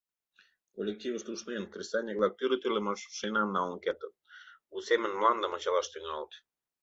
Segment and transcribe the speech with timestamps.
[0.75, 4.13] Коллективышт ушнен, кресаньык-влак тӱрлӧ-тӱрлӧ машинам налын кертыт,
[4.75, 6.31] у семын мландым ачалаш тӱҥалыт.